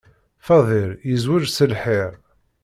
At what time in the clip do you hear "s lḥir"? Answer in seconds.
1.49-2.11